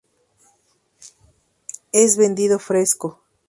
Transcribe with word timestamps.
Es 1.91 2.17
vendido 2.17 2.57
fresco. 2.57 3.21